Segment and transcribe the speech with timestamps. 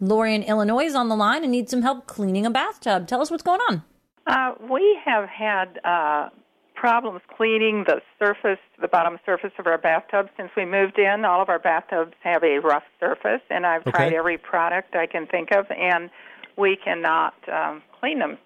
[0.00, 3.06] Lori in Illinois is on the line and needs some help cleaning a bathtub.
[3.06, 3.82] Tell us what's going on.
[4.26, 6.30] Uh, we have had uh,
[6.74, 11.24] problems cleaning the surface, the bottom surface of our bathtub since we moved in.
[11.24, 15.26] All of our bathtubs have a rough surface, and I've tried every product I can
[15.26, 16.10] think of, and
[16.56, 18.38] we cannot um, clean them.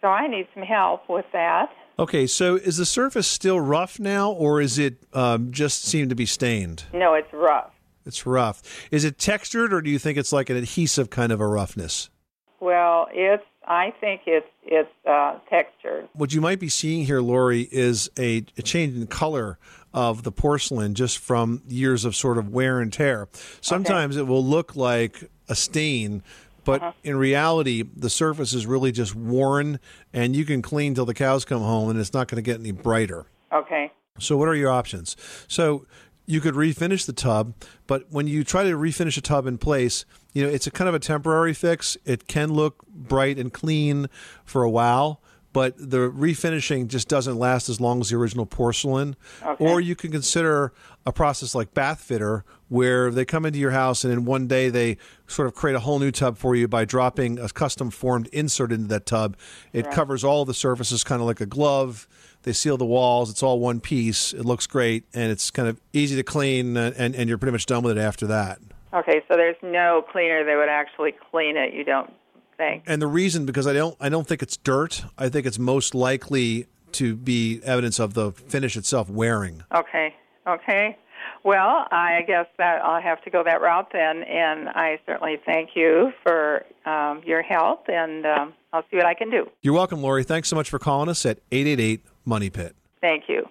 [0.00, 1.70] So I need some help with that.
[1.98, 6.14] Okay, so is the surface still rough now, or is it um, just seem to
[6.14, 6.84] be stained?
[6.92, 7.70] No, it's rough.
[8.06, 8.62] It's rough.
[8.90, 12.08] Is it textured, or do you think it's like an adhesive kind of a roughness?
[12.60, 13.44] Well, it's.
[13.68, 16.08] I think it's it's uh, textured.
[16.12, 19.58] What you might be seeing here, Lori, is a, a change in color
[19.92, 23.28] of the porcelain just from years of sort of wear and tear.
[23.60, 26.22] Sometimes it will look like a stain,
[26.64, 29.80] but in reality, the surface is really just worn,
[30.12, 32.60] and you can clean till the cows come home, and it's not going to get
[32.60, 33.26] any brighter.
[33.52, 33.90] Okay.
[34.18, 35.16] So, what are your options?
[35.48, 35.86] So,
[36.26, 37.54] you could refinish the tub,
[37.86, 40.88] but when you try to refinish a tub in place, you know it's a kind
[40.88, 41.96] of a temporary fix.
[42.04, 44.08] It can look bright and clean
[44.44, 45.22] for a while,
[45.56, 49.16] but the refinishing just doesn't last as long as the original porcelain.
[49.42, 49.64] Okay.
[49.64, 50.70] Or you can consider
[51.06, 54.68] a process like bath fitter, where they come into your house and in one day
[54.68, 58.26] they sort of create a whole new tub for you by dropping a custom formed
[58.34, 59.34] insert into that tub.
[59.72, 62.06] It covers all the surfaces, kind of like a glove.
[62.42, 63.30] They seal the walls.
[63.30, 64.34] It's all one piece.
[64.34, 67.52] It looks great, and it's kind of easy to clean, uh, and, and you're pretty
[67.52, 68.58] much done with it after that.
[68.92, 69.22] Okay.
[69.26, 71.72] So there's no cleaner that would actually clean it.
[71.72, 72.12] You don't
[72.56, 72.84] think?
[72.86, 75.04] And the reason, because I don't, I don't think it's dirt.
[75.18, 79.62] I think it's most likely to be evidence of the finish itself wearing.
[79.74, 80.14] Okay.
[80.46, 80.96] Okay.
[81.44, 85.70] Well, I guess that I'll have to go that route then, and I certainly thank
[85.74, 89.48] you for um, your help, and um, I'll see what I can do.
[89.62, 90.24] You're welcome, Lori.
[90.24, 92.74] Thanks so much for calling us at 888 Money Pit.
[93.00, 93.48] Thank you.